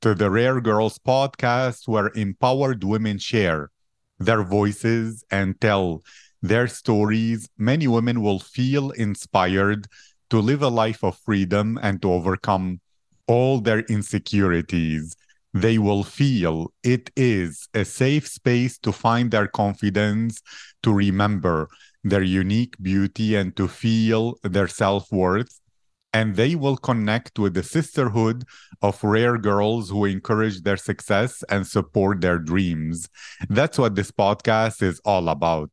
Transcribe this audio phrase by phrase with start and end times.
[0.00, 3.70] to the Rare Girls podcast, where empowered women share
[4.18, 6.02] their voices and tell
[6.42, 9.86] their stories, many women will feel inspired
[10.30, 12.80] to live a life of freedom and to overcome
[13.26, 15.16] all their insecurities.
[15.54, 20.42] They will feel it is a safe space to find their confidence,
[20.82, 21.68] to remember
[22.04, 25.60] their unique beauty, and to feel their self worth.
[26.16, 28.44] And they will connect with the sisterhood
[28.80, 33.06] of rare girls who encourage their success and support their dreams.
[33.50, 35.70] That's what this podcast is all about.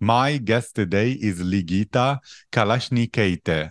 [0.00, 2.18] My guest today is Ligita
[2.50, 3.70] Kalašnykaitė.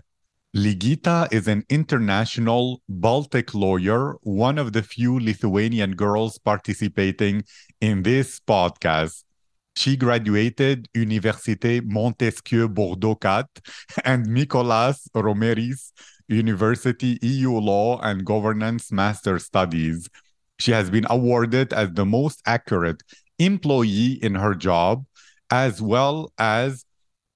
[0.55, 7.43] Ligita is an international Baltic lawyer, one of the few Lithuanian girls participating
[7.81, 9.26] in this podcast.
[9.77, 13.43] She graduated Université Montesquieu Bordeaux 4
[14.05, 15.93] and Mykolas Romeris
[16.27, 20.09] University EU Law and Governance Master Studies.
[20.57, 23.03] She has been awarded as the most accurate
[23.37, 25.05] employee in her job,
[25.51, 26.83] as well as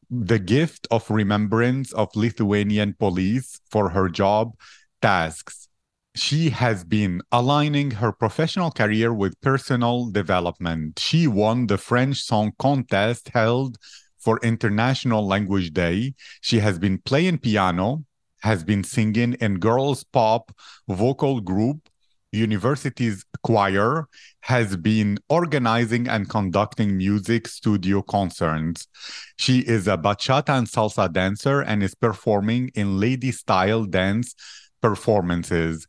[0.10, 4.54] the gift of remembrance of Lithuanian police for her job
[5.00, 5.70] tasks.
[6.16, 11.00] She has been aligning her professional career with personal development.
[11.00, 13.78] She won the French Song Contest held
[14.20, 16.14] for International Language Day.
[16.42, 18.04] She has been playing piano,
[18.42, 20.52] has been singing in girls' pop
[20.88, 21.90] vocal group
[22.32, 24.08] university's choir
[24.42, 28.88] has been organizing and conducting music studio concerts.
[29.38, 34.34] She is a bachata and salsa dancer and is performing in lady style dance
[34.82, 35.88] performances.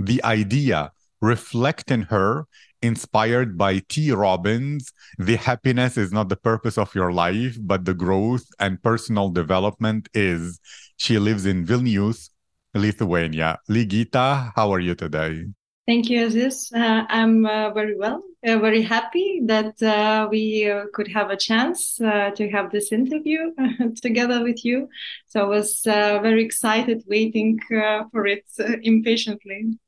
[0.00, 2.46] The idea reflect in her
[2.80, 4.10] inspired by T.
[4.12, 4.92] Robbins.
[5.18, 10.08] The happiness is not the purpose of your life, but the growth and personal development
[10.14, 10.58] is.
[10.96, 12.30] She lives in Vilnius,
[12.74, 13.58] Lithuania.
[13.68, 15.44] Ligita, how are you today?
[15.86, 16.70] Thank you, Aziz.
[16.74, 21.36] Uh, I'm uh, very well, uh, very happy that uh, we uh, could have a
[21.36, 23.52] chance uh, to have this interview
[24.02, 24.88] together with you.
[25.26, 28.44] So I was very excited, waiting for it
[28.82, 29.78] impatiently.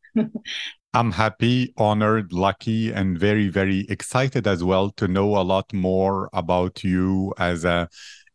[0.95, 6.29] I'm happy, honored, lucky, and very, very excited as well to know a lot more
[6.33, 7.89] about you as a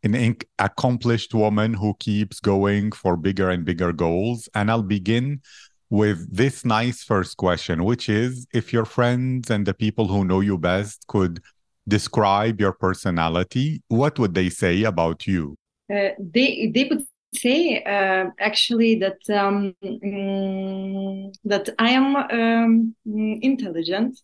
[0.03, 4.47] an accomplished woman who keeps going for bigger and bigger goals.
[4.53, 5.41] And I'll begin
[5.89, 10.41] with this nice first question, which is if your friends and the people who know
[10.41, 11.41] you best could
[11.87, 15.55] describe your personality, what would they say about you?
[15.91, 24.19] Uh, they they would say uh, actually that um, mm, that I am um, intelligent,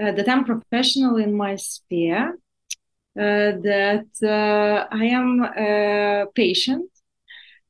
[0.00, 2.38] uh, that I'm professional in my sphere,
[3.18, 6.90] uh, that uh, I am uh, patient,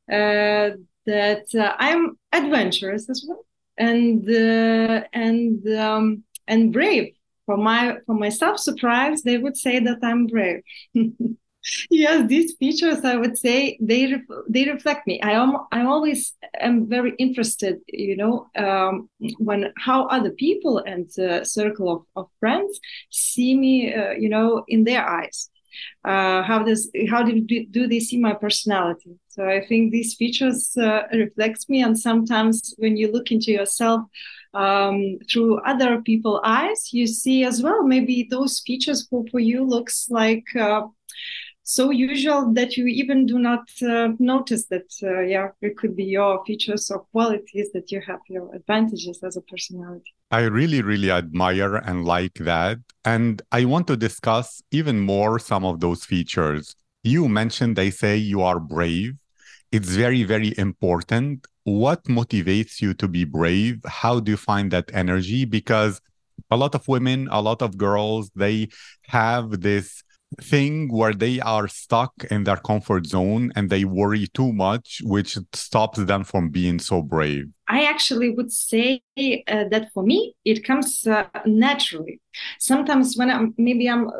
[0.09, 3.45] that I'm adventurous as well,
[3.77, 4.29] and
[5.13, 7.13] and um, and brave.
[7.47, 10.63] For my for myself, surprise, they would say that I'm brave.
[11.91, 15.21] yes these features i would say they ref- they reflect me.
[15.23, 21.09] I am i always am very interested you know um, when how other people and
[21.19, 22.79] uh, circle of, of friends
[23.11, 25.51] see me uh, you know in their eyes.
[26.05, 27.39] Uh, how does how do,
[27.71, 29.13] do they see my personality?
[29.29, 34.01] So i think these features uh, reflects me and sometimes when you look into yourself
[34.55, 39.63] um, through other people eyes you see as well maybe those features for, for you
[39.65, 40.81] looks like uh,
[41.69, 46.05] so usual that you even do not uh, notice that uh, yeah it could be
[46.05, 50.15] your features or qualities that you have your advantages as a personality.
[50.31, 52.79] I really really admire and like that.
[53.05, 56.77] And i want to discuss even more some of those features.
[57.03, 59.15] You mentioned they say you are brave.
[59.73, 61.49] It's very very important.
[61.65, 63.81] What motivates you to be brave?
[63.87, 65.45] How do you find that energy?
[65.45, 66.01] Because
[66.51, 68.69] a lot of women a lot of girls they
[69.09, 70.05] have this
[70.41, 75.39] thing where they are stuck in their comfort zone and they worry too much, which
[75.53, 77.47] stops them from being so brave?
[77.69, 82.21] I actually would say uh, that for me, it comes uh, naturally.
[82.59, 84.11] Sometimes when I'm maybe I'm,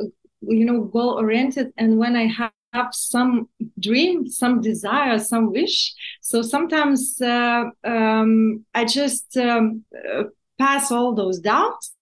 [0.41, 3.49] you know, goal oriented, and when I have have some
[3.79, 5.95] dream, some desire, some wish.
[6.21, 10.25] So sometimes uh, um, I just um, uh,
[10.59, 11.96] pass all those doubts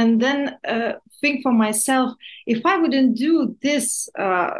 [0.00, 0.38] and then
[0.74, 2.08] uh, think for myself
[2.46, 4.50] if i wouldn't do this uh,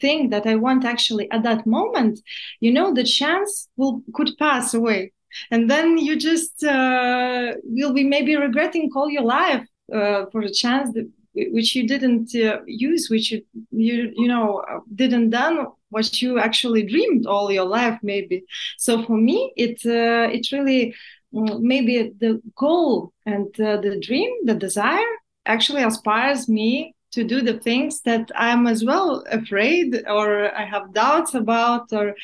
[0.00, 2.14] thing that i want actually at that moment
[2.60, 5.12] you know the chance will could pass away.
[5.50, 10.52] And then you just uh, will be maybe regretting all your life uh, for a
[10.52, 14.62] chance that, which you didn't uh, use which you, you you know
[14.94, 18.44] didn't done what you actually dreamed all your life maybe.
[18.76, 20.94] So for me it uh, it really
[21.32, 25.12] maybe the goal and uh, the dream the desire
[25.46, 30.94] actually inspires me to do the things that I'm as well afraid or I have
[30.94, 32.14] doubts about or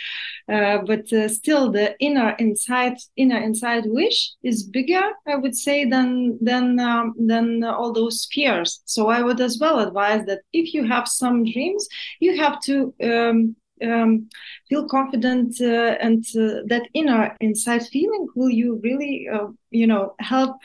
[0.48, 5.84] uh, but uh, still the inner inside inner inside wish is bigger I would say
[5.84, 8.80] than than um, than all those fears.
[8.86, 11.86] So I would as well advise that if you have some dreams
[12.20, 14.28] you have to um, um,
[14.68, 20.14] feel confident uh, and uh, that inner inside feeling will you really uh, you know
[20.20, 20.56] help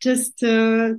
[0.00, 0.98] just to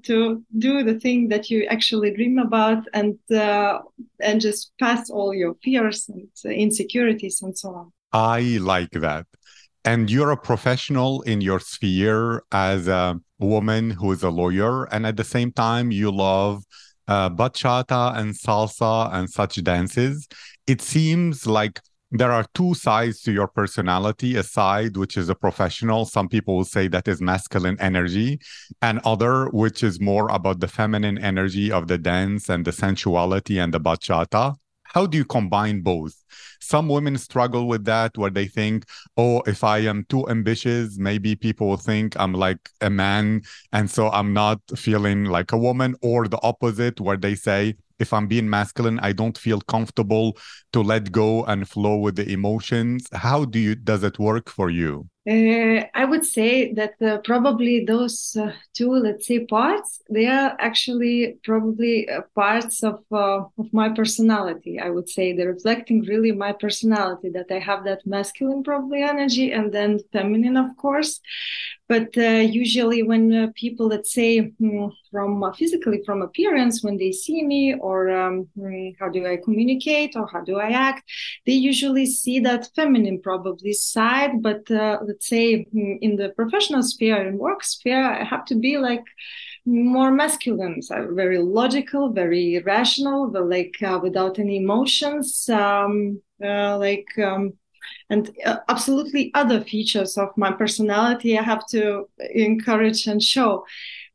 [0.57, 6.09] do the thing that you actually dream about and and just pass all your fears
[6.09, 7.91] and insecurities and so on?
[8.11, 9.25] I like that.
[9.85, 15.05] And you're a professional in your sphere as a woman who is a lawyer and
[15.05, 16.63] at the same time you love
[17.09, 20.27] uh, bachata and salsa and such dances.
[20.67, 25.35] It seems like there are two sides to your personality a side which is a
[25.35, 28.39] professional some people will say that is masculine energy
[28.81, 33.57] and other which is more about the feminine energy of the dance and the sensuality
[33.59, 34.55] and the bachata.
[34.83, 36.15] How do you combine both
[36.59, 38.85] some women struggle with that where they think
[39.17, 43.41] oh if i am too ambitious maybe people will think i'm like a man
[43.73, 48.13] and so i'm not feeling like a woman or the opposite where they say if
[48.13, 50.37] I'm being masculine, I don't feel comfortable
[50.71, 53.07] to let go and flow with the emotions.
[53.13, 55.09] How do you does it work for you?
[55.29, 60.55] Uh, I would say that uh, probably those uh, two, let's say, parts, they are
[60.59, 64.79] actually probably uh, parts of uh, of my personality.
[64.79, 67.29] I would say they're reflecting really my personality.
[67.29, 71.19] That I have that masculine probably energy, and then feminine, of course.
[71.87, 77.43] But uh, usually, when people, let's say, mm, from physically from appearance, when they see
[77.43, 81.03] me, or um, mm, how do I communicate, or how do I act,
[81.47, 87.27] they usually see that feminine probably side, but let's say mm, in the professional sphere
[87.27, 89.03] and work sphere i have to be like
[89.65, 96.77] more masculine so very logical very rational but like uh, without any emotions um, uh,
[96.77, 97.53] like um,
[98.09, 103.65] and uh, absolutely other features of my personality i have to encourage and show.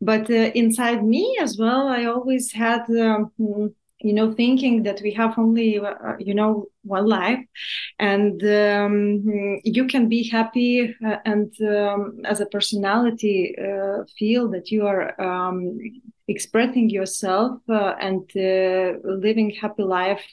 [0.00, 3.30] But uh, inside me as well i always had um,
[4.04, 7.40] you know thinking that we have only uh, you know one life.
[7.98, 14.70] And um, you can be happy uh, and um, as a personality uh, feel that
[14.70, 15.78] you are um,
[16.28, 20.24] expressing yourself uh, and uh, living happy life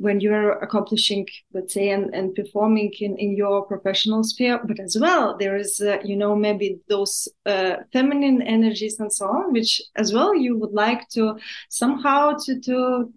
[0.00, 4.96] when you're accomplishing let's say and, and performing in, in your professional sphere but as
[5.00, 9.82] well there is uh, you know maybe those uh, feminine energies and so on which
[9.96, 11.36] as well you would like to
[11.68, 13.12] somehow to to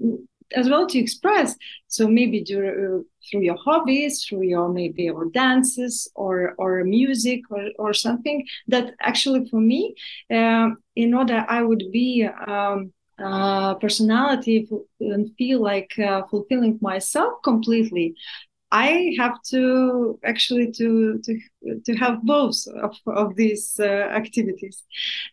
[0.56, 1.56] as well to express.
[1.88, 7.42] So maybe do, uh, through your hobbies through your maybe or dances or or music
[7.50, 9.96] or, or something that actually for me
[10.32, 12.92] uh, in order i would be um,
[13.24, 14.68] uh, personality
[15.00, 18.15] and feel like uh, fulfilling myself completely
[18.72, 21.39] i have to actually to to
[21.86, 23.86] to have both of, of these uh,
[24.22, 24.84] activities.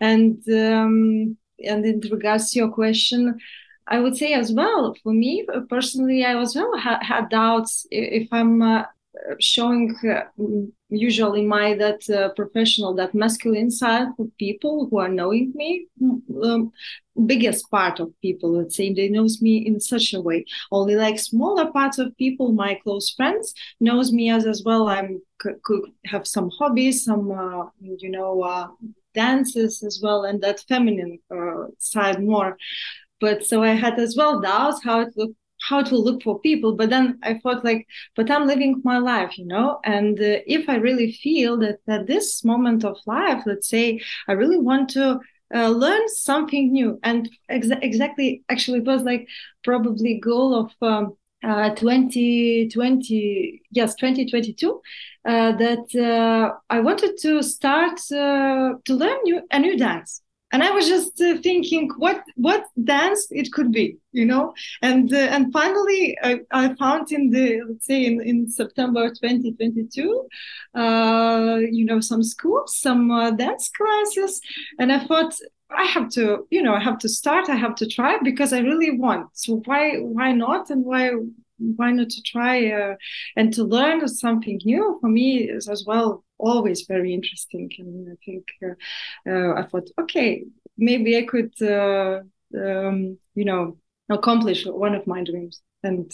[0.01, 3.39] And um, and in regards to your question
[3.87, 8.29] i would say as well for me personally i as well ha- had doubts if
[8.33, 8.85] i'm uh,
[9.39, 10.23] showing uh,
[10.89, 15.87] usually my that uh, professional that masculine side for people who are knowing me
[16.43, 16.73] um,
[17.27, 20.45] biggest part of people let's say they knows me in such a way.
[20.71, 24.89] Only like smaller parts of people my close friends knows me as as well.
[24.89, 28.69] I'm could have some hobbies some uh, you know uh,
[29.15, 32.57] dances as well and that feminine uh, side more.
[33.21, 36.75] But so i had as well doubts how it looked how to look for people
[36.75, 37.87] but then i thought like
[38.17, 39.79] but i'm living my life you know?
[39.85, 44.33] And uh, if i really feel that at this moment of life let's say i
[44.33, 45.21] really want to
[45.55, 49.27] uh, learn something new and exa- exactly actually it was like
[49.65, 54.81] probably goal of um, uh, 2020 yes 2022
[55.25, 60.63] uh, that uh, i wanted to start uh, to learn new, a new dance and
[60.63, 64.53] I was just uh, thinking what what dance it could be, you know.
[64.83, 70.29] And uh, and finally, I, I, found in the let's say in, in September 2022,
[70.75, 74.41] uh, you know, some schools, some uh, dance classes,
[74.79, 75.35] and I thought
[75.71, 77.49] I have to, you know, I have to start.
[77.49, 79.29] I have to try because I really want.
[79.35, 80.71] So why why not?
[80.71, 81.13] And why
[81.59, 82.97] why not to try uh,
[83.37, 87.71] and to learn something new for me as well always very interesting.
[87.79, 88.77] And i think uh,
[89.31, 90.45] uh, i thought okay
[90.77, 92.21] maybe i could uh,
[92.65, 93.77] um, you know
[94.11, 95.63] accomplish one of my dreams.
[95.83, 96.11] And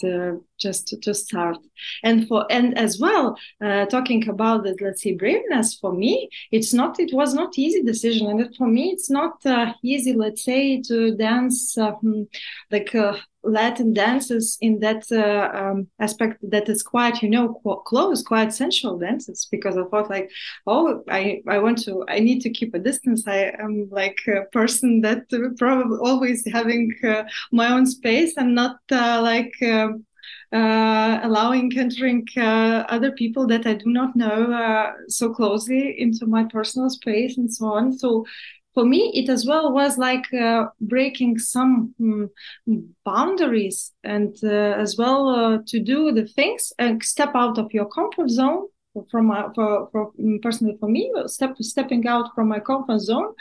[0.59, 1.57] just to start
[2.03, 6.73] and for and as well uh, talking about that let's say braveness for me it's
[6.73, 10.81] not it was not easy decision and for me it's not uh, easy let's say
[10.81, 12.27] to dance um,
[12.71, 17.81] like uh, Latin dances in that uh, um, aspect that is quite, you know, qu-
[17.85, 19.47] close, quite sensual dances.
[19.49, 20.29] Because I thought, like,
[20.65, 23.27] oh, I, I want to, I need to keep a distance.
[23.27, 25.23] I am like a person that
[25.57, 29.53] probably always having uh, my own space and not uh, like.
[29.63, 30.05] Um,
[30.53, 36.25] uh, allowing entering uh, other people that I do not know uh, so closely into
[36.25, 37.97] my personal space and so on.
[37.97, 38.25] So
[38.77, 42.29] for me it as well was like uh, breaking some um,
[43.03, 47.87] boundaries and uh, as well uh, to do the things and step out of your
[47.87, 48.67] comfort zone
[49.09, 53.33] from my, for, for mm, personally for me step stepping out from my comfort zone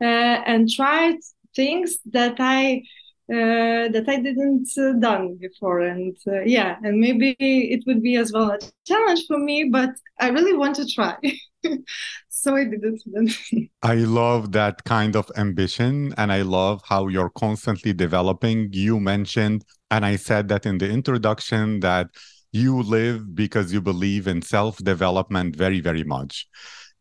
[0.00, 1.16] uh, and try
[1.54, 2.82] things that i
[3.30, 8.16] uh, that I didn't uh, done before, and uh, yeah, and maybe it would be
[8.16, 11.14] as well a challenge for me, but I really want to try.
[12.28, 13.70] so I did it.
[13.82, 18.68] I love that kind of ambition, and I love how you're constantly developing.
[18.72, 22.08] You mentioned, and I said that in the introduction that
[22.52, 26.48] you live because you believe in self development very, very much.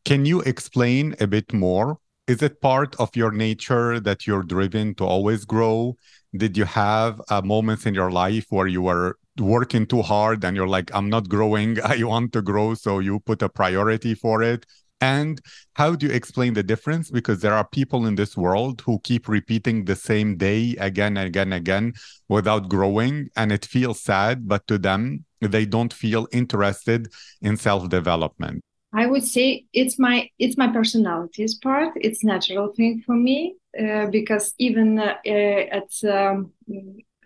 [0.05, 1.97] Can you explain a bit more?
[2.27, 5.97] Is it part of your nature that you're driven to always grow?
[6.35, 10.67] Did you have moments in your life where you were working too hard and you're
[10.67, 14.65] like i'm not growing i want to grow so you put a priority for it?
[15.01, 15.39] And
[15.73, 17.09] how do you explain the difference?
[17.09, 21.27] Because there are people in this world who keep repeating the same day again and
[21.27, 21.93] again and again
[22.27, 27.07] without growing and it feels sad but to them they don't feel interested
[27.41, 28.61] in self development
[28.93, 31.93] I would say it's my it's my personality's part.
[31.95, 36.53] It's natural thing for me uh, because even uh, at um,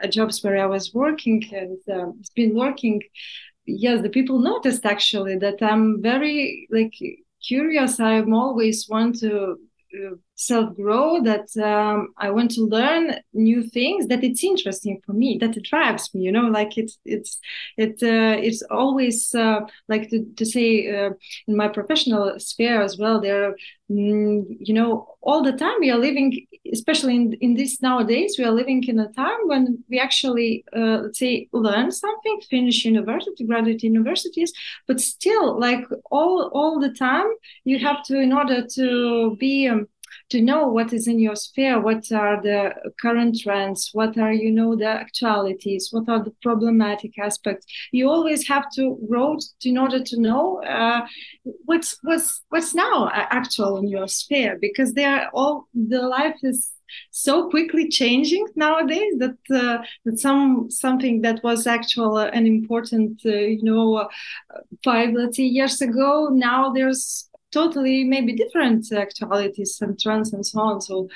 [0.01, 3.01] at jobs where I was working and uh, been working,
[3.65, 6.93] yes, the people noticed actually that I'm very like
[7.47, 7.99] curious.
[7.99, 9.57] I'm always want to
[9.95, 15.13] uh, self grow that um, i want to learn new things that it's interesting for
[15.13, 17.39] me that it drives me you know like it's it's
[17.77, 21.11] it uh, it's always uh, like to, to say uh,
[21.47, 23.55] in my professional sphere as well there
[23.91, 28.43] mm, you know all the time we are living especially in, in this nowadays we
[28.43, 33.45] are living in a time when we actually uh, let's say learn something finish university
[33.45, 34.51] graduate universities
[34.87, 37.27] but still like all all the time
[37.65, 39.87] you have to in order to be um,
[40.29, 44.51] to know what is in your sphere what are the current trends what are you
[44.51, 47.65] know the actualities what are the problematic aspects.
[47.91, 51.05] You always have to grow in order to know uh,
[51.65, 56.71] what's what's what's now actual in your sphere because they are all the life is
[57.11, 63.21] so quickly changing nowadays that uh, that some something that was actual uh, and important
[63.25, 64.07] uh, you know uh,
[64.83, 70.59] five let's say years ago now there's totally maybe different actualities and trends and so
[70.59, 70.81] on.
[70.81, 71.07] So,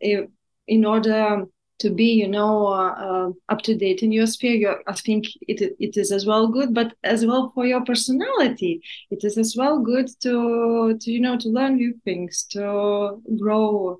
[0.00, 1.44] in order
[1.82, 5.76] to be, you know, uh, uh, up to date in your sphere, I think it
[5.78, 8.80] it is as well good, but as well for your personality,
[9.10, 13.98] it is as well good to to you know to learn new things, to grow,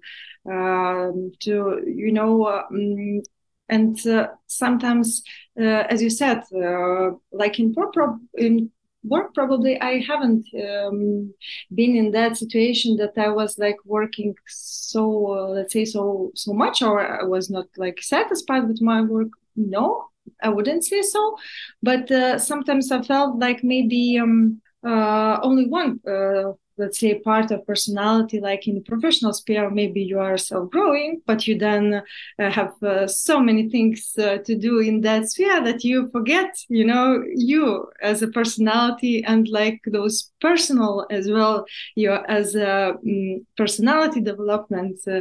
[0.50, 2.46] um, to you know.
[2.46, 3.22] Um,
[3.68, 5.22] and uh, sometimes,
[5.58, 8.70] uh, as you said, uh, like in, pro- in
[9.04, 11.32] work probably i haven't um,
[11.74, 16.52] been in that situation that i was like working so uh, let's say so so
[16.52, 19.28] much or i was not like satisfied with my work.
[19.56, 20.06] No
[20.42, 21.36] i wouldn't say so.
[21.82, 27.50] But uh, sometimes i felt like maybe um, uh, only one uh, let's say part
[27.50, 32.02] of personality like in the professional sphere maybe you are self-growing but you then
[32.38, 36.54] uh, have uh, so many things uh, to do in that sphere that you forget
[36.68, 41.64] you know you as a personality and like those personal as well
[41.94, 45.20] your as a um, personality development uh,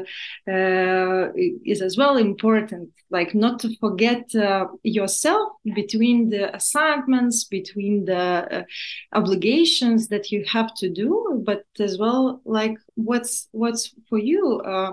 [0.52, 1.30] uh,
[1.66, 2.90] is as well important.
[3.10, 8.66] Like not to forget uh, yourself between the assignments between the
[9.14, 14.92] obligations that you have to do but as well like what's what's for you uh,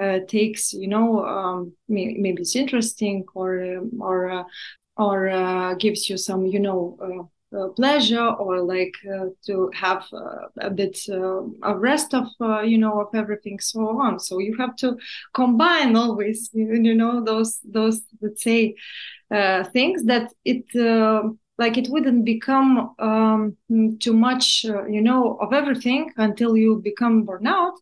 [0.00, 4.44] uh, takes you know um, maybe it's interesting or or uh,
[4.96, 10.48] or uh, gives you some you know uh, pleasure or like uh, to have uh,
[10.60, 12.26] a bit a rest of
[12.68, 14.20] you know of everything so on.
[14.20, 14.98] So you have to
[15.34, 18.74] combine always you know those those let's say
[19.72, 20.66] things that it
[21.58, 23.56] like it wouldn't become um,
[24.00, 27.74] too much uh, you know of everything until you become burnout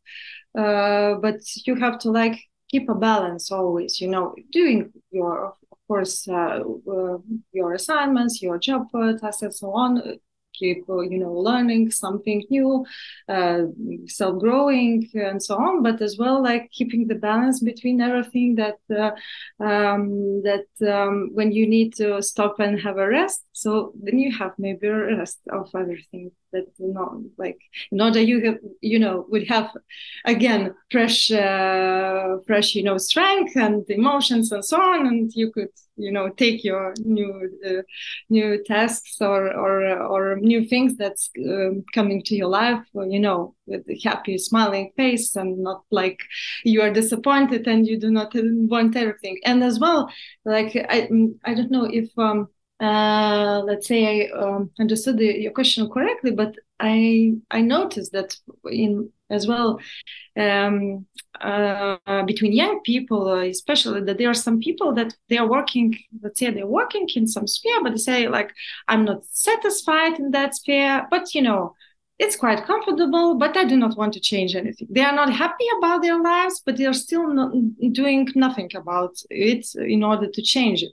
[0.58, 2.40] uh, but you have to like
[2.70, 7.18] keep a balance always you know doing your of course, uh, uh,
[7.52, 8.88] your assignments, your job
[9.20, 10.18] tasks, and so on
[10.58, 12.84] keep you know learning something new
[13.28, 13.62] uh,
[14.06, 19.10] self-growing and so on but as well like keeping the balance between everything that uh,
[19.64, 23.44] um, that um, when you need to stop and have a rest.
[23.52, 27.58] So then you have maybe a rest of everything that not like
[27.92, 29.70] in order you have you know would have
[30.24, 35.68] again fresh uh, fresh you know strength and emotions and so on and you could
[35.96, 37.32] you know take your new
[37.66, 37.82] uh,
[38.28, 39.76] new tasks or or
[40.14, 44.90] or new things that's um, coming to your life you know with a happy smiling
[44.96, 46.20] face and not like
[46.64, 49.38] you are disappointed and you do not want everything.
[49.44, 50.08] And as well
[50.44, 51.08] like i
[51.44, 52.48] i don't know if um
[52.80, 58.36] uh, let's say I um, understood the, your question correctly, but I I noticed that
[58.70, 59.80] in as well
[60.36, 61.06] um,
[61.40, 65.96] uh, between young people, uh, especially that there are some people that they are working.
[66.22, 68.52] Let's say they're working in some sphere, but they say like
[68.88, 71.06] I'm not satisfied in that sphere.
[71.10, 71.74] But you know,
[72.18, 74.88] it's quite comfortable, but I do not want to change anything.
[74.90, 77.52] They are not happy about their lives, but they are still not
[77.92, 80.92] doing nothing about it in order to change it.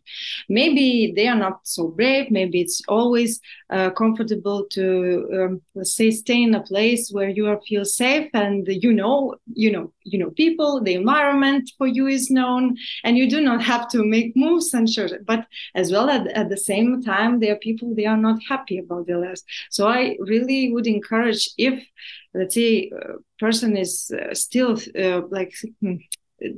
[0.50, 2.30] Maybe they are not so brave.
[2.30, 3.40] Maybe it's always
[3.70, 5.30] uh, comfortable to,
[5.78, 9.94] um, say, stay in a place where you feel safe and you know, you know,
[10.04, 12.76] you know, people, the environment for you is known,
[13.06, 15.08] and you do not have to make moves and sure.
[15.26, 18.78] But as well, at, at the same time, there are people they are not happy
[18.78, 19.46] about their lives.
[19.70, 21.86] So I really would encourage encourage if
[22.34, 25.96] let's say a person is uh, still uh, like hmm,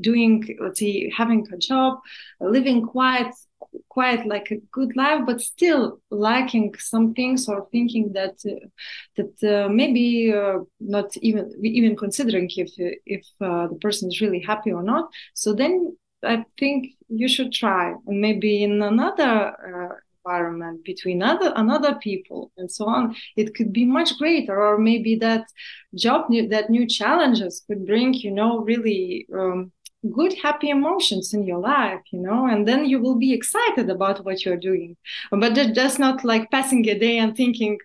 [0.01, 1.99] doing let's say having a job
[2.39, 3.33] living quite
[3.89, 8.67] quite like a good life but still lacking some things or thinking that uh,
[9.17, 12.71] that uh, maybe uh, not even even considering if
[13.05, 15.09] if uh, the person is really happy or not.
[15.33, 17.93] So then i think you should try.
[18.07, 19.53] And maybe in another
[20.25, 24.59] environment between other another people and so on it could be much greater.
[24.61, 25.45] Or maybe that
[25.95, 29.71] job that new challenges could bring you know really um,
[30.13, 34.25] good happy emotions in your life you know and then you will be excited about
[34.25, 34.95] what you're doing.
[35.31, 37.77] But just not like passing a day and thinking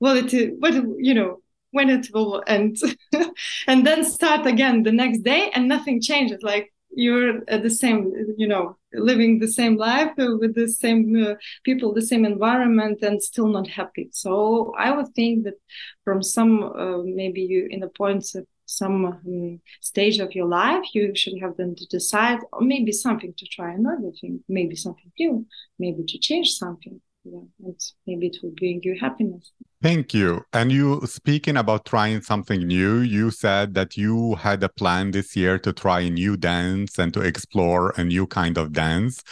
[0.00, 1.40] well it what you know
[1.72, 2.76] when it will end.
[3.66, 6.40] And then start again the next day and nothing changes.
[6.42, 8.00] Like you're at the same
[8.36, 13.22] you know living the same life with the same uh, people the same environment and
[13.22, 14.08] still not happy.
[14.12, 15.58] So i would think that
[16.04, 20.84] from some uh, maybe you in a point of some um, stage of your life
[20.92, 25.10] you should have them to decide or maybe something to try another thing maybe something
[25.20, 25.46] new
[25.78, 27.00] maybe to change something
[27.32, 29.52] yeah, and maybe it will bring you happiness.
[29.82, 30.42] Thank you.
[30.52, 35.36] And you speaking about trying something new, you said that you had a plan this
[35.36, 39.22] year to try a new dance and to explore a new kind of dance.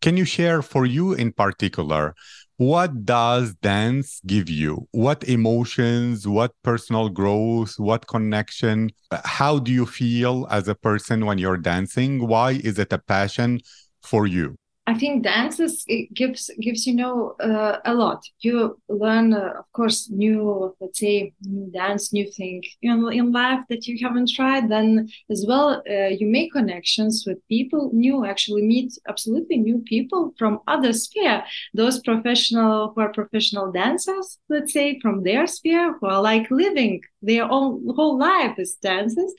[0.00, 2.14] Can you share for you in particular?
[2.56, 4.86] What does dance give you?
[4.92, 8.90] What emotions, what personal growth, what connection?
[9.24, 12.26] How do you feel as a person when you're dancing?
[12.26, 13.60] Why is it a passion
[14.02, 14.56] for you?
[14.84, 18.24] I think dances it gives gives you know uh, a lot.
[18.40, 23.30] You learn, uh, of course, new let's say new dance, new thing you know, in
[23.30, 24.68] life that you haven't tried.
[24.68, 28.24] Then as well, uh, you make connections with people new.
[28.26, 31.44] Actually, meet absolutely new people from other sphere.
[31.74, 37.02] Those professional who are professional dancers, let's say, from their sphere, who are like living
[37.22, 39.32] their own whole life as dancers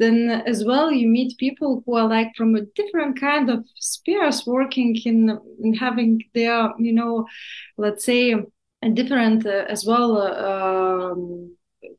[0.00, 4.46] then as well you meet people who are like from a different kind of spheres
[4.46, 7.26] working in, in having their you know
[7.76, 8.34] let's say
[8.82, 11.54] a different uh, as well uh, um,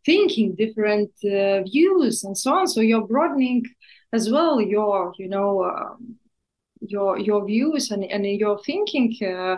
[0.06, 2.68] thinking different uh, views and so on.
[2.68, 3.66] So you're broadening
[4.14, 6.18] as well your you know um,
[6.82, 9.58] your your views and, and your thinking uh,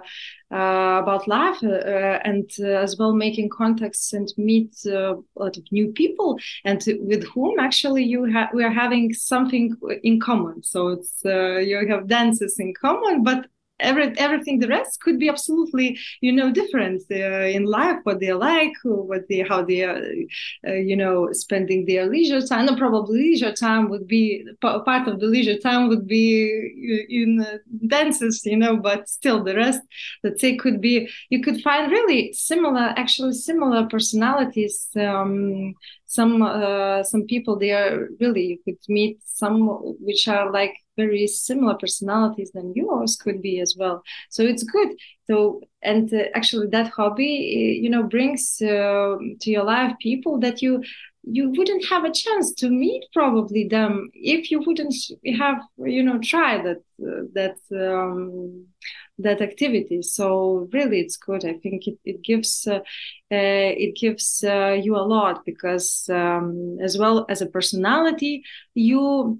[0.51, 5.91] uh, about life uh, and as well making contacts and meet a lot of new
[5.93, 10.61] people and with whom actually you have we are having something in common.
[10.63, 13.47] So it's you have dances in common but
[13.83, 17.15] every, everything the rest could be absolutely you know different uh,
[17.57, 20.01] in life what they like what they how they are
[20.67, 22.65] uh, you know spending their leisure time.
[22.65, 27.57] No, probably leisure time would be part of the leisure time would be in uh,
[27.87, 29.81] dances you know but still the rest
[30.23, 34.87] let's say could be you could find really similar actually similar personalities.
[34.95, 35.73] Um,
[36.05, 39.67] some uh, some people they are really you could meet some
[39.99, 44.03] which are like very similar personalities than yours could be as well.
[44.29, 44.89] So it's good.
[45.27, 50.61] So and uh, actually that hobby you know brings uh, to your life people that
[50.61, 50.83] you
[51.25, 54.93] you wouldn't have a chance to meet probably them if you wouldn't
[55.37, 58.65] have you know try that uh, that um,
[59.19, 60.01] that activity.
[60.01, 61.45] So really it's good.
[61.45, 62.81] I think it, it gives uh, uh,
[63.31, 69.39] it gives uh, you a lot because um, as well as a personality you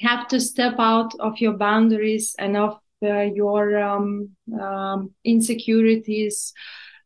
[0.00, 6.52] have to step out of your boundaries and of uh, your um, um, insecurities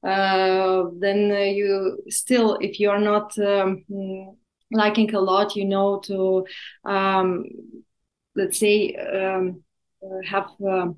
[0.04, 3.84] uh, then you still if you're not um,
[4.70, 6.44] liking a lot you know to
[6.84, 7.44] um,
[8.34, 9.62] let's say um,
[10.24, 10.96] have um,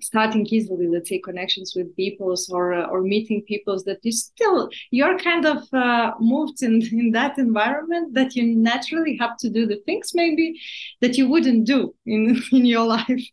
[0.00, 4.68] starting easily let's say connections with peoples or uh, or meeting peoples that you still
[4.90, 9.66] you're kind of uh, moved in in that environment that you naturally have to do
[9.66, 10.60] the things maybe
[11.00, 13.24] that you wouldn't do in in your life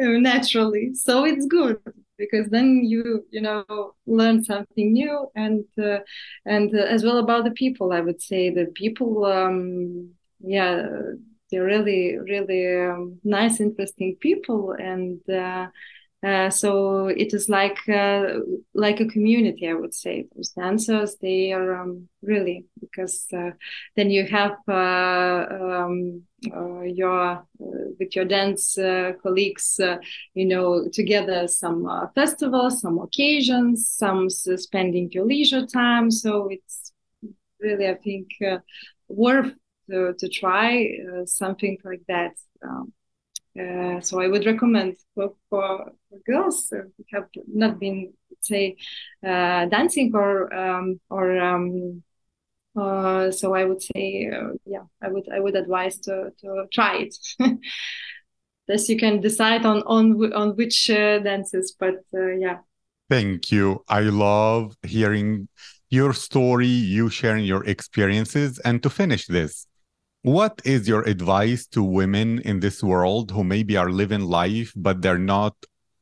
[0.00, 0.94] uh, naturally.
[0.94, 1.78] So it's good
[2.18, 3.64] because then you you know
[4.06, 5.98] learn something new and uh,
[6.46, 8.50] and uh, as well about the people i would say.
[8.50, 10.86] The people um yeah
[11.50, 15.66] they're really really um, nice interesting people and uh,
[16.24, 18.38] uh, so it is like uh,
[18.72, 20.26] like a community, I would say.
[20.34, 23.50] Those dancers, they are um, really because uh,
[23.94, 28.78] then you have uh, um, uh, your with your dance
[29.22, 29.78] colleagues,
[30.32, 36.10] you know, together some festivals, some occasions, some spending your leisure time.
[36.10, 36.92] So it's
[37.60, 38.28] really, I think,
[39.08, 39.52] worth
[39.90, 40.88] to, to try
[41.26, 42.32] something like that.
[42.62, 42.92] Um,
[43.58, 45.92] uh, so I would recommend for, for,
[46.26, 48.76] girls who have not been, say,
[49.24, 52.02] uh, dancing or um, or um,
[52.76, 57.06] uh, so I would say, uh, yeah, I would I would advise to to try
[57.06, 57.16] it.
[58.66, 62.58] Thus, you can decide on on on which uh, dances, but yeah.
[63.08, 63.84] Thank you.
[63.88, 65.48] I love hearing
[65.90, 69.68] your story, you sharing your experiences, and to finish this
[70.24, 75.02] what is your advice to women in this world who maybe are living life, but
[75.02, 75.54] they're not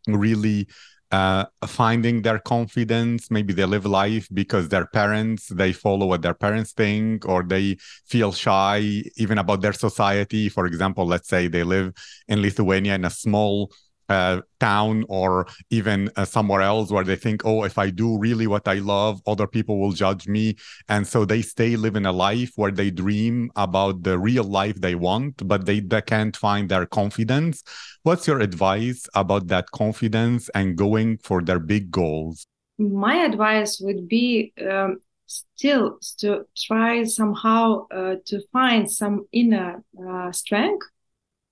[0.07, 0.69] really
[1.11, 3.33] uh, finding their confidence?
[3.33, 7.79] Maybe they live life because their parents, they follow what their parents think, or they
[8.07, 10.49] feel shy even about their society.
[10.49, 11.93] For example, let's say they live
[12.29, 13.73] in Lithuania in a small
[14.09, 18.47] uh, town or even uh, somewhere else where they think, oh, if I do really
[18.47, 20.57] what I love, other people will judge me.
[20.89, 24.95] And so they stay living a life where they dream about the real life they
[24.95, 27.63] want, but they, they can't find their confidence.
[28.03, 32.47] What's your advice about that confidence and going for their big goals?
[32.79, 40.33] My advice would be um, still to try somehow uh, to find some inner uh,
[40.33, 40.87] strength,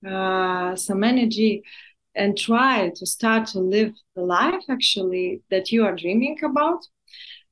[0.07, 1.63] uh, some energy
[2.15, 6.79] and try to start to live the life actually that you are dreaming about.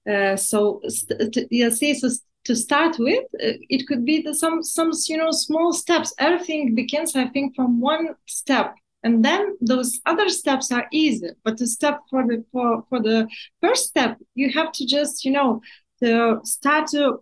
[0.09, 2.09] Uh, so, st- yeah, see, so
[2.45, 6.13] to start with, uh, it could be the, some some you know small steps.
[6.17, 11.29] Everything begins, I think, from one step, and then those other steps are easy.
[11.43, 13.27] But the step for the for for the
[13.61, 15.61] first step, you have to just you know
[16.01, 17.19] to start to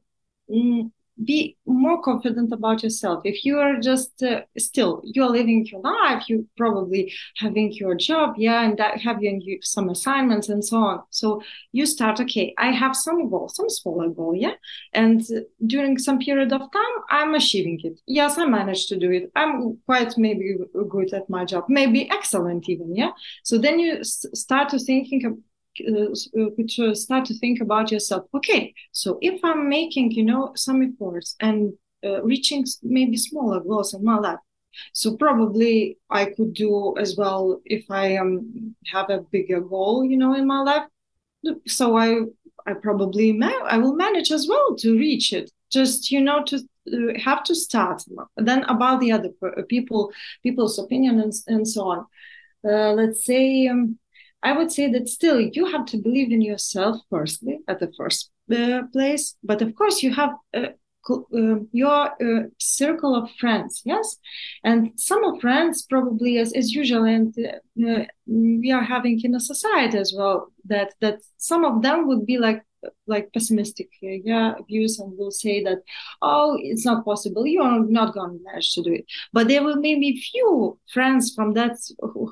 [0.50, 0.92] mm,
[1.24, 3.22] be more confident about yourself.
[3.24, 8.36] If you are just uh, still you're living your life you probably having your job
[8.38, 11.04] yeah and that having you some assignments and so on.
[11.10, 14.54] So you start okay i have some goal some smaller goal yeah?
[14.94, 15.22] And
[15.66, 18.00] during some period of time i'm achieving it.
[18.06, 19.32] Yes i managed to do it.
[19.36, 20.56] I'm quite maybe
[20.90, 23.12] good at my job maybe excellent even yeah?
[23.44, 25.44] So then you start to thinking
[26.58, 28.26] which uh, start to think about yourself.
[28.34, 31.74] Okay so if i'm making you know some efforts and
[32.06, 34.40] uh, reaching maybe smaller goals in my life
[34.94, 40.18] so probably i could do as well if i um have a bigger goal you
[40.18, 40.88] know in my life
[41.68, 42.22] so i
[42.66, 45.52] i probably ma- i will manage as well to reach it.
[45.70, 48.02] Just you know to uh, have to start.
[48.38, 49.32] Then about the other
[49.68, 52.06] people people's opinion and, and so on.
[52.68, 54.00] Uh, let's say um,
[54.44, 58.30] I would say that still you have to believe in yourself firstly at the first
[58.52, 60.68] uh, place, but of course you have uh,
[61.10, 64.18] uh, your uh, circle of friends yes?
[64.64, 69.40] And some of friends probably as, as usual and uh, we are having in a
[69.40, 72.64] society as well that that some of them would be like
[73.08, 75.80] like pessimistic uh, yeah views and will say that
[76.22, 77.46] oh it's not possible.
[77.46, 79.06] You are not going to manage to do it.
[79.34, 81.78] But there will maybe few friends from that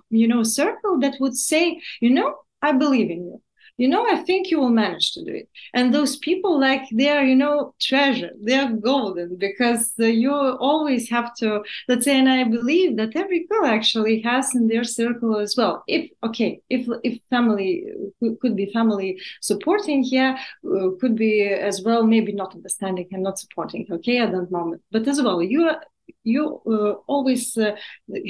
[0.09, 3.41] you know circle that would say you know i believe in you
[3.77, 5.49] you know i think you will manage to do it.
[5.73, 8.31] And those people like they're you know treasure.
[8.41, 13.65] They're golden because you always have to let's say and i believe that every girl
[13.65, 15.83] actually has in their circle as well.
[15.87, 17.85] If okay if if family
[18.41, 23.39] could be family supporting here uh, could be as well maybe not understanding and not
[23.39, 24.81] supporting okay at that moment.
[24.91, 25.71] But as well you
[26.23, 27.75] you uh, always uh,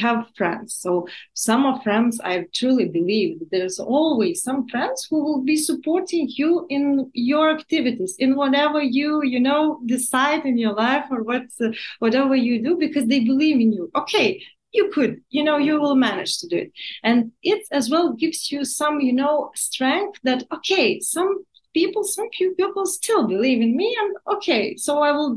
[0.02, 0.76] have friends.
[0.76, 6.28] So some of friends, I truly believe there's always some friends who will be supporting
[6.30, 11.44] you in your activities, in whatever you you know decide in your life or what
[11.62, 13.90] uh, whatever you do, because they believe in you.
[13.96, 14.42] Okay,
[14.76, 16.72] you could you know you will manage to do it
[17.04, 22.30] and it as well gives you some you know strength that okay some people, some
[22.38, 25.32] few people still believe in me, and okay, so I will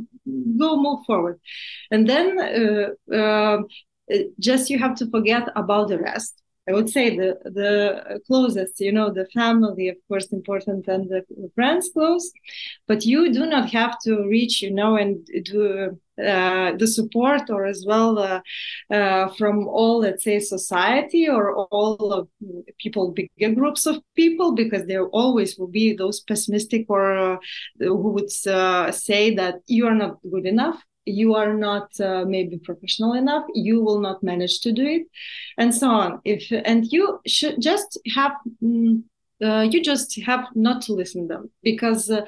[0.63, 1.37] go move forward.
[1.91, 3.59] And then uh, uh,
[4.49, 6.33] just you have to forget about the rest.
[6.69, 11.23] I would say the the closest, you know, the family, of course, important, and the
[11.55, 12.27] friends close,
[12.87, 17.67] but you do not have to reach, you know, and do uh, the support or
[17.67, 18.41] as well uh,
[18.91, 22.29] uh, from all, let's say, society or all of
[22.79, 27.37] people, bigger groups of people, because there always will be those pessimistic or uh,
[27.79, 32.59] who would uh, say that you are not good enough you are not uh, maybe
[32.59, 35.03] professional enough you will not manage to do it
[35.57, 36.21] and so on.
[36.25, 39.03] If and you should just have mm,
[39.43, 42.23] uh, you just have not to listen them because uh,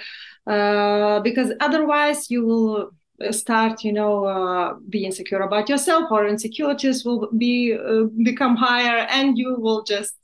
[0.50, 2.90] uh because otherwise you will
[3.30, 9.06] start you know uh, be insecure about yourself or insecurities will be uh, become higher
[9.10, 10.16] and you will just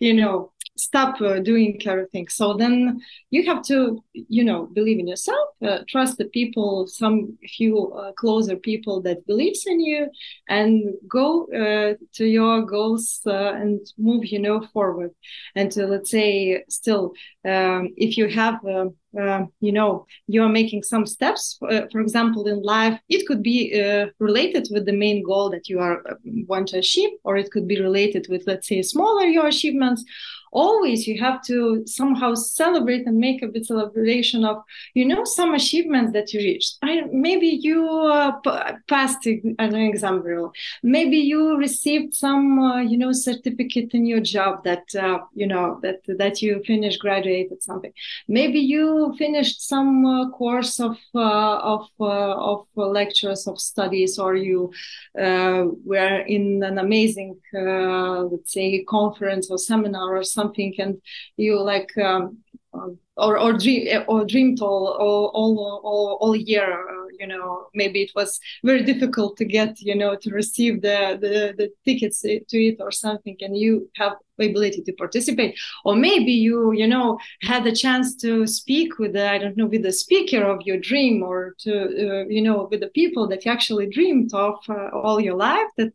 [0.00, 0.50] you know
[0.86, 5.78] stop uh, doing everything so then you have to you know believe in yourself uh,
[5.88, 7.16] trust the people some
[7.56, 10.08] few uh, closer people that believes in you
[10.48, 15.10] and go uh, to your goals uh, and move you know forward.
[15.54, 17.12] And to let's say still
[17.44, 22.98] um, if you have uh, you know you're making some steps for example in life
[23.08, 23.60] it could be
[24.18, 26.02] related with the main goal that you are
[26.48, 30.02] want to achieve or it could be related with let's say smaller your achievements
[30.52, 34.62] always you have to somehow celebrate and make a bit celebration of
[34.94, 36.78] you know some achievements that you reached.
[36.82, 38.32] I, maybe you uh,
[38.88, 44.64] passed an exam rule maybe you received some uh, you know certificate in your job
[44.64, 47.92] that uh, you know that that you finished graduated something.
[48.28, 54.34] Maybe you finished some uh, course of uh, of uh, of lectures of studies or
[54.34, 54.72] you
[55.14, 61.00] were in an amazing let's say conference or seminar or something something and
[61.36, 62.38] you like um,
[63.16, 68.10] or or dream or dreamed all all all all, year uh, you know maybe it
[68.14, 72.76] was very difficult to get you know to receive the, the the tickets to it
[72.80, 75.58] or something and you have ability to participate.
[75.84, 79.66] Or maybe you you know had a chance to speak with the i don't know
[79.66, 83.44] with the speaker of your dream or to uh, you know with the people that
[83.44, 85.92] you actually dreamed of uh, all your life that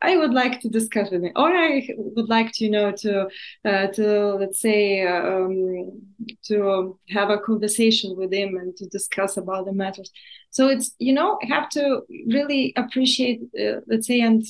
[0.00, 3.28] I would like to discuss with him, or I would like to, you know, to
[3.64, 6.02] uh, to let's say um,
[6.44, 10.10] to have a conversation with him and to discuss about the matters.
[10.50, 14.44] So it's you know have to really appreciate, uh, let's say, and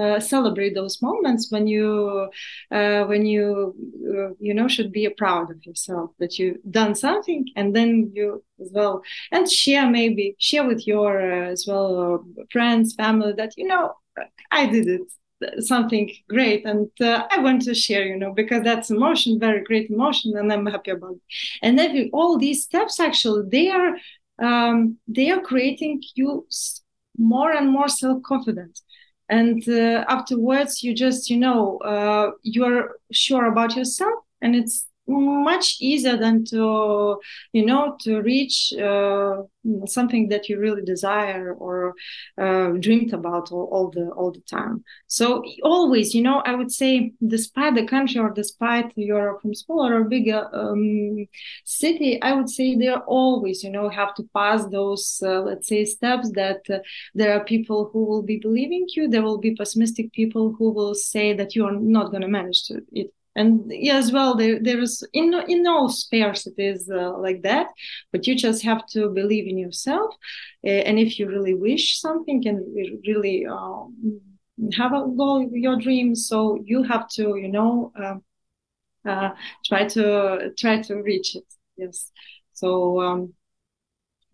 [0.00, 2.28] uh, celebrate those moments when you
[2.70, 3.74] uh, when you
[4.10, 8.42] uh, you know should be proud of yourself that you've done something and then you
[8.60, 13.66] as well and share maybe share with your uh, as well friends family that you
[13.66, 13.94] know
[14.50, 15.02] I did it
[15.60, 19.90] something great and uh, i want to share you know because that's emotion very great
[19.90, 21.20] emotion and i'm happy about it.
[21.62, 23.96] And then all these steps actually they are
[24.42, 26.46] um, they are creating you
[27.18, 28.80] more and more self-confident
[29.28, 35.76] and uh, afterwards you just you know uh, you're sure about yourself and it's much
[35.80, 37.18] easier than to
[37.52, 39.42] you know to reach uh,
[39.86, 41.94] something that you really desire or
[42.38, 44.84] uh, dreamed about all, all, the all the time.
[45.06, 50.00] So always you know i would say despite the country or despite you're from smaller
[50.00, 51.26] or bigger um,
[51.64, 55.84] city i would say there always you know have to pass those uh, let's say
[55.84, 56.78] steps that uh,
[57.14, 59.08] there are people who will be believing you.
[59.08, 62.64] There will be pessimistic people who will say that you are not going to manage
[62.64, 66.90] to it and yeah, as well there there is in in all spheres it is
[66.90, 67.68] uh, like that
[68.12, 70.14] but you just have to believe in yourself
[70.66, 72.60] uh, and if you really wish something and
[73.06, 74.20] really um,
[74.74, 78.16] have a goal your dreams so you have to you know uh,
[79.08, 79.30] uh,
[79.64, 81.44] try to try to reach it
[81.76, 82.10] yes.
[82.54, 83.34] So um,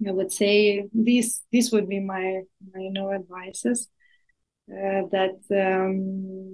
[0.06, 3.88] I would say this this would be my my you know advices
[4.70, 6.51] uh, that um,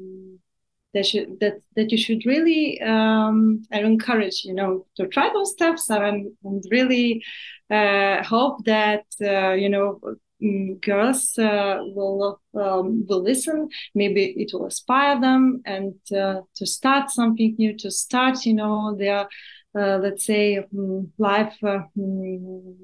[0.95, 5.53] that should that that you should really um, I encourage you know to try those
[5.53, 5.91] steps.
[5.91, 7.23] And, and really
[7.71, 10.01] uh, hope that uh, you know
[10.43, 13.69] mm, girls uh, will um, will listen.
[13.95, 18.97] Maybe it will inspire them and uh, to start something new to start you know
[18.99, 19.29] their
[19.79, 22.77] uh, let's say um, life uh, um,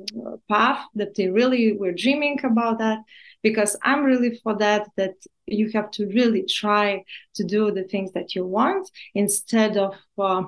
[0.49, 2.99] path that they really were dreaming about that
[3.45, 5.15] because i'm really for that that
[5.47, 7.05] you have to really try
[7.37, 10.43] to do the things that you want instead of uh,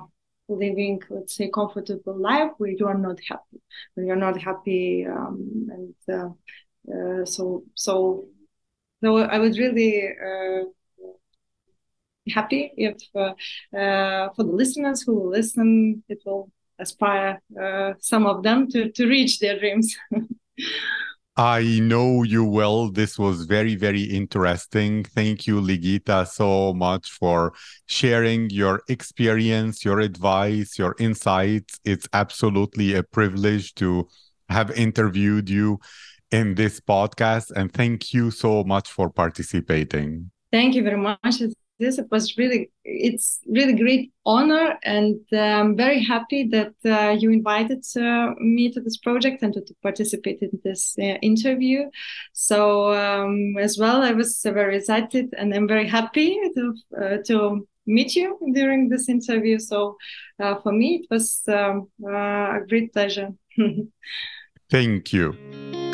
[0.49, 3.59] living let's say comfortable life where you are not happy
[3.93, 6.29] when you're not happy um, and uh,
[6.93, 8.25] uh, so so
[9.01, 10.63] so i would really uh,
[12.29, 13.33] happy if uh,
[13.77, 18.91] uh, for the listeners who will listen, it will aspire uh, some of them to,
[18.91, 19.95] to reach their dreams.
[21.39, 22.89] I know you well.
[22.89, 25.03] This was very, very interesting.
[25.03, 27.53] Thank you, Ligita, so much for
[27.85, 31.79] sharing your experience, your advice, your insights.
[31.85, 34.07] It's absolutely a privilege to
[34.49, 35.79] have interviewed you
[36.31, 37.51] in this podcast.
[37.51, 40.31] And thank you so much for participating.
[40.51, 41.19] Thank you very much.
[41.23, 41.97] It's this.
[41.97, 47.31] It was really, it's really great honor, and uh, I'm very happy that uh, you
[47.31, 51.89] invited uh, me to this project and to, to participate in this uh, interview.
[52.33, 57.67] So um, as well, I was very excited, and I'm very happy to uh, to
[57.85, 59.59] meet you during this interview.
[59.59, 59.97] So
[60.39, 63.29] uh, for me, it was um, a great pleasure.
[64.69, 65.86] Thank you.